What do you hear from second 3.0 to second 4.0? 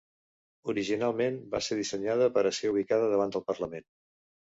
davant del Parlament.